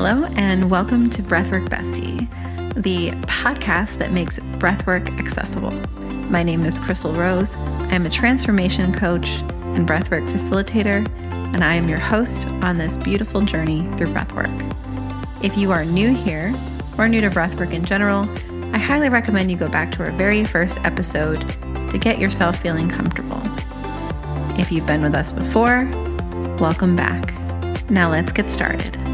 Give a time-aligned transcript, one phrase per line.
[0.00, 2.20] Hello, and welcome to Breathwork Bestie,
[2.80, 5.72] the podcast that makes breathwork accessible.
[6.30, 7.56] My name is Chrystal Rose.
[7.90, 9.40] I'm a transformation coach
[9.74, 11.04] and breathwork facilitator,
[11.52, 14.54] and I am your host on this beautiful journey through breathwork.
[15.42, 16.54] If you are new here
[16.96, 18.20] or new to breathwork in general,
[18.72, 21.40] I highly recommend you go back to our very first episode
[21.90, 23.42] to get yourself feeling comfortable.
[24.60, 25.90] If you've been with us before,
[26.60, 27.34] welcome back.
[27.90, 29.07] Now let's get started.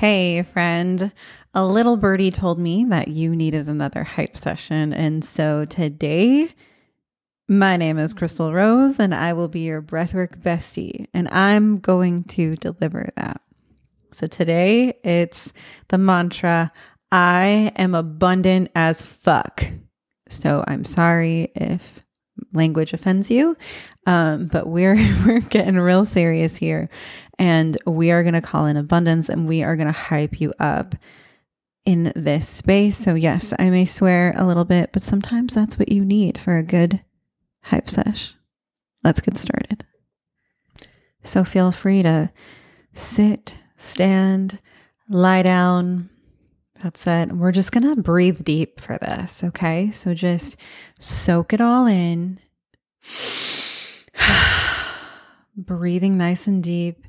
[0.00, 1.12] Hey, friend.
[1.52, 4.94] A little birdie told me that you needed another hype session.
[4.94, 6.54] And so today,
[7.48, 11.04] my name is Chrystal Rose, and I will be your breathwork bestie.
[11.12, 13.42] And I'm going to deliver that.
[14.12, 15.52] So today, it's
[15.88, 16.72] the mantra
[17.12, 19.66] I am abundant as fuck.
[20.30, 22.02] So I'm sorry if
[22.52, 23.56] language offends you.
[24.06, 24.96] Um, but we're
[25.26, 26.88] we're getting real serious here,
[27.40, 30.52] and we are going to call in abundance, and we are going to hype you
[30.60, 30.94] up
[31.86, 32.98] in this space.
[32.98, 36.58] So yes, I may swear a little bit, but sometimes that's what you need for
[36.58, 37.00] a good
[37.62, 38.34] hype sesh.
[39.02, 39.86] Let's get started.
[41.24, 42.30] So feel free to
[42.92, 44.58] sit, stand,
[45.08, 46.10] lie down.
[46.82, 47.32] That's it.
[47.32, 49.42] We're just going to breathe deep for this.
[49.44, 49.90] Okay.
[49.92, 50.58] So just
[50.98, 52.38] soak it all in.
[55.56, 57.06] Breathing nice and deep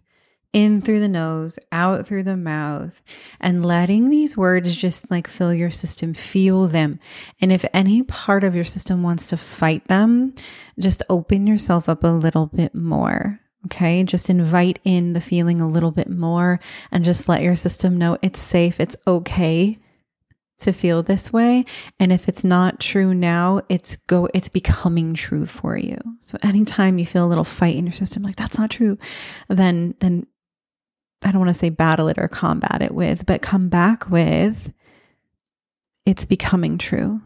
[0.53, 3.01] in through the nose, out through the mouth,
[3.39, 6.99] and letting these words just like fill your system, feel them.
[7.39, 10.33] And if any part of your system wants to fight them,
[10.79, 13.39] just open yourself up a little bit more.
[13.65, 14.03] Okay.
[14.03, 16.59] Just invite in the feeling a little bit more
[16.91, 19.77] and just let your system know it's safe, it's okay
[20.61, 21.65] to feel this way
[21.99, 26.99] and if it's not true now it's go it's becoming true for you so anytime
[26.99, 28.95] you feel a little fight in your system like that's not true
[29.49, 30.25] then then
[31.23, 34.71] i don't want to say battle it or combat it with but come back with
[36.05, 37.21] it's becoming true.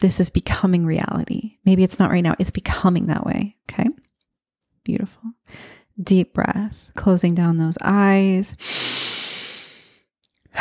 [0.00, 1.58] This is becoming reality.
[1.64, 3.88] Maybe it's not right now it's becoming that way okay?
[4.82, 5.22] Beautiful.
[6.02, 8.54] Deep breath closing down those eyes.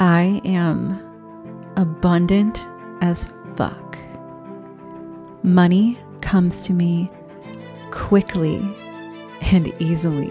[0.00, 0.98] I am
[1.76, 2.66] abundant
[3.02, 3.98] as fuck.
[5.44, 7.10] Money comes to me
[7.90, 8.56] quickly
[9.42, 10.30] and easily.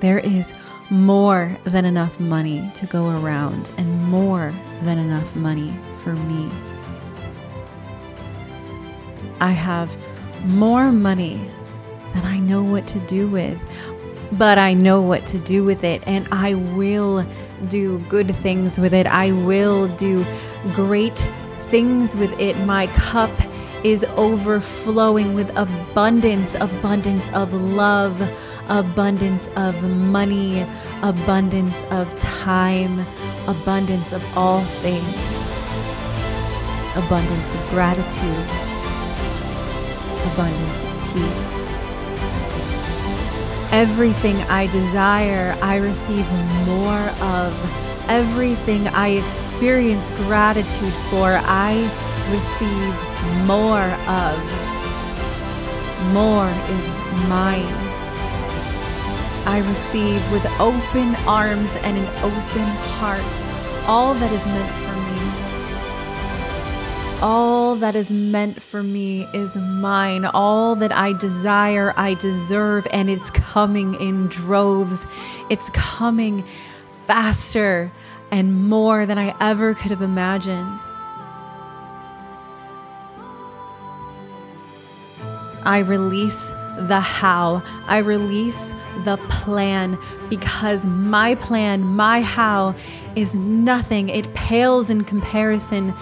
[0.00, 0.52] There is
[0.90, 6.50] more than enough money to go around and more than enough money for me.
[9.40, 9.96] I have
[10.44, 11.50] more money
[12.12, 13.64] than I know what to do with
[14.32, 17.26] but I know what to do with it and I will
[17.68, 19.06] do good things with it.
[19.06, 20.24] I will do
[20.72, 21.18] great
[21.70, 22.56] things with it.
[22.58, 23.30] My cup
[23.84, 28.18] is overflowing with abundance, abundance of love,
[28.68, 30.66] abundance of money,
[31.02, 33.06] abundance of time,
[33.46, 35.04] abundance of all things,
[36.96, 38.48] abundance of gratitude,
[40.32, 41.60] abundance of peace.
[43.70, 46.26] Everything I desire, I receive
[46.66, 47.52] more of.
[48.08, 51.90] Everything I experience gratitude for, I
[52.30, 52.94] receive
[53.46, 54.38] more of.
[56.12, 56.88] More is
[57.28, 57.74] mine.
[59.46, 63.20] I receive with open arms and an open heart
[63.86, 65.04] all that is meant for me.
[67.22, 70.24] all that is meant for me is mine.
[70.24, 75.06] All that I desire, I deserve, and it's coming in droves.
[75.50, 76.44] It's coming
[77.06, 77.92] faster
[78.30, 80.80] and more than I ever could have imagined.
[85.64, 87.62] I release the how.
[87.86, 89.98] I release the plan
[90.28, 92.74] because my plan, my how,
[93.16, 94.08] is nothing.
[94.08, 95.94] It pales in comparison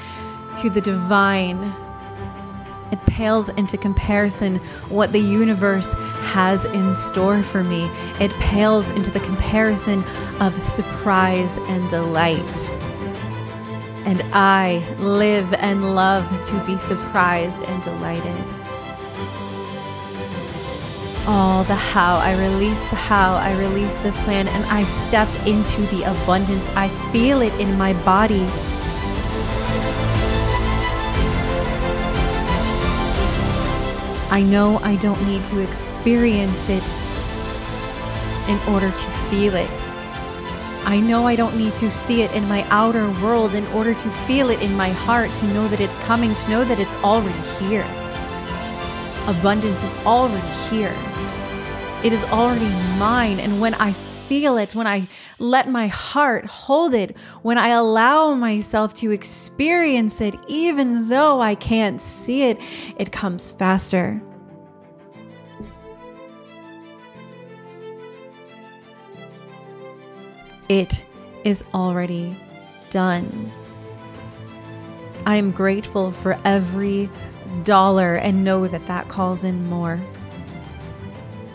[0.60, 1.72] to the divine.
[2.90, 4.56] It pales into comparison
[4.88, 5.92] what the universe
[6.32, 7.90] has in store for me.
[8.20, 10.04] It pales into the comparison
[10.40, 12.70] of surprise and delight.
[14.04, 18.44] And I live and love to be surprised and delighted.
[21.24, 25.82] All the how, I release the how, I release the plan, and I step into
[25.86, 26.68] the abundance.
[26.70, 28.44] I feel it in my body.
[34.32, 36.82] I know I don't need to experience it
[38.48, 39.70] in order to feel it.
[40.84, 44.10] I know I don't need to see it in my outer world in order to
[44.26, 47.38] feel it in my heart, to know that it's coming, to know that it's already
[47.60, 47.86] here.
[49.28, 50.96] Abundance is already here.
[52.04, 52.68] It is already
[52.98, 53.38] mine.
[53.38, 55.06] And when I feel it, when I
[55.38, 61.54] let my heart hold it, when I allow myself to experience it, even though I
[61.54, 62.58] can't see it,
[62.96, 64.20] it comes faster.
[70.68, 71.04] It
[71.44, 72.36] is already
[72.90, 73.52] done.
[75.24, 77.10] I am grateful for every
[77.62, 80.00] dollar and know that that calls in more.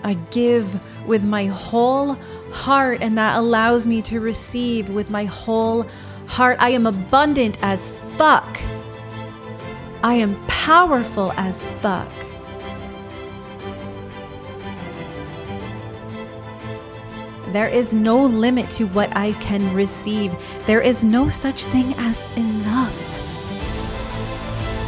[0.08, 2.14] I give with my whole
[2.54, 5.86] heart, and that allows me to receive with my whole
[6.28, 6.56] heart.
[6.62, 8.58] I am abundant as fuck.
[10.06, 12.10] I am powerful as fuck.
[17.52, 20.34] There is no limit to what I can receive.
[20.68, 22.96] There is no such thing as enough.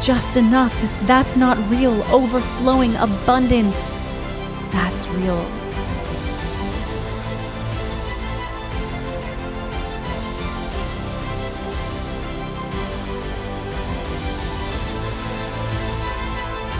[0.01, 0.73] Just enough.
[1.03, 2.03] That's not real.
[2.03, 3.91] Overflowing abundance.
[4.71, 5.45] That's real.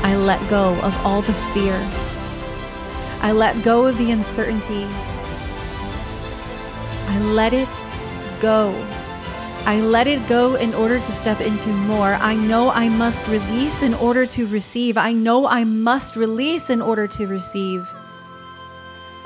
[0.02, 1.76] I let go of all the fear.
[3.22, 4.88] I let go of the uncertainty.
[7.08, 7.84] I let it
[8.40, 8.72] go.
[9.66, 12.16] I let it go in order to step into more.
[12.16, 14.98] I know I must release in order to receive.
[14.98, 17.88] I know I must release in order to receive.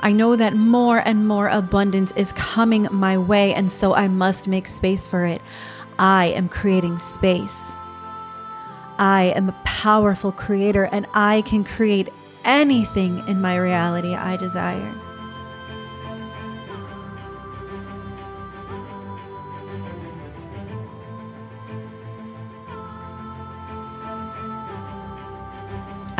[0.00, 4.46] I know that more and more abundance is coming my way, and so I must
[4.46, 5.40] make space for it.
[5.98, 7.74] I am creating space.
[8.98, 12.12] I am a powerful creator, and I can create
[12.44, 14.94] anything in my reality I desire.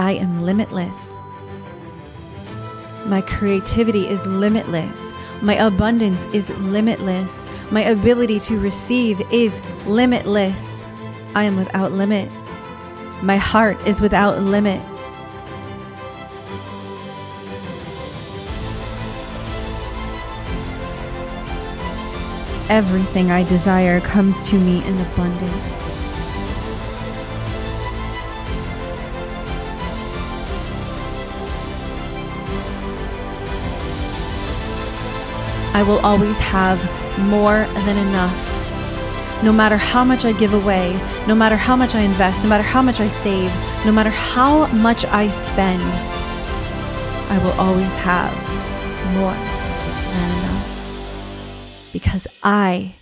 [0.05, 1.19] I am limitless.
[3.06, 5.15] My creativity is limitless.
[5.41, 7.49] My abundance is limitless.
[7.71, 10.85] My ability to receive is limitless.
[11.35, 12.31] I am without limit.
[13.23, 14.83] My heart is without limit.
[22.69, 25.84] Everything I desire comes to me in abundance.
[35.75, 36.79] I will always have
[37.19, 38.32] more than enough.
[39.43, 40.93] No matter how much I give away,
[41.26, 43.53] no matter how much I invest, no matter how much I save,
[43.85, 45.82] no matter how much I spend,
[47.29, 48.32] I will always have
[49.15, 49.35] more
[50.12, 51.91] than enough.
[51.93, 52.94] Because I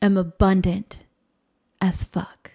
[0.00, 0.98] am abundant
[1.80, 2.51] as fuck.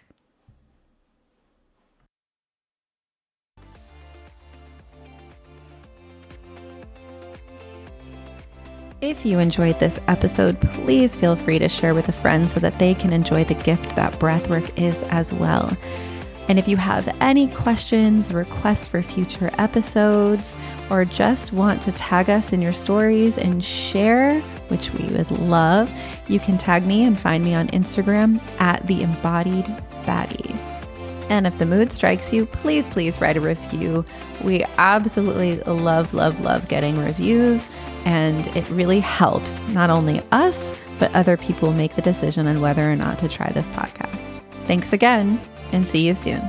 [9.00, 12.80] If you enjoyed this episode, please feel free to share with a friend so that
[12.80, 15.78] they can enjoy the gift that breathwork is as well.
[16.48, 20.58] And if you have any questions, requests for future episodes,
[20.90, 25.92] or just want to tag us in your stories and share, which we would love,
[26.28, 29.66] you can tag me and find me on Instagram at the embodied
[30.06, 30.56] baddie.
[31.30, 34.04] And if the mood strikes you, please, please write a review.
[34.44, 37.70] We absolutely love, love, love getting reviews.
[38.08, 42.90] And it really helps not only us, but other people make the decision on whether
[42.90, 44.42] or not to try this podcast.
[44.64, 45.42] Thanks again,
[45.74, 46.40] and see you soon.